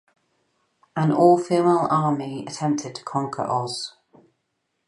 [0.95, 3.93] An all female army attempted to conquer Oz.